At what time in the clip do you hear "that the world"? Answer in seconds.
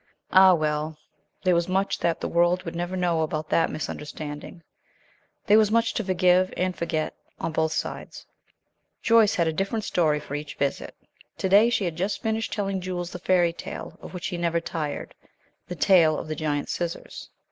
1.99-2.63